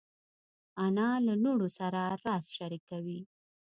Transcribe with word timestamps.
انا 0.85 1.09
له 1.25 1.33
لوڼو 1.43 1.67
سره 1.79 2.01
راز 2.23 2.43
شریکوي 2.57 3.19